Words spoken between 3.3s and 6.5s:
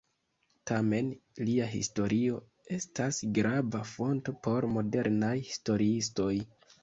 grava fonto por modernaj historiistoj.